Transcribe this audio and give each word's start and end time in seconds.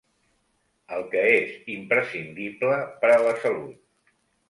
El 0.95 1.05
que 1.11 1.21
és 1.35 1.53
imprescindible 1.75 2.83
per 3.07 3.15
a 3.21 3.25
la 3.29 3.39
salut. 3.47 4.15